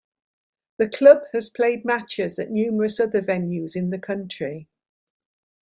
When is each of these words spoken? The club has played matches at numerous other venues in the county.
The 0.79 0.89
club 0.89 1.19
has 1.31 1.51
played 1.51 1.85
matches 1.85 2.39
at 2.39 2.49
numerous 2.49 2.99
other 2.99 3.21
venues 3.21 3.75
in 3.75 3.91
the 3.91 3.99
county. 3.99 4.67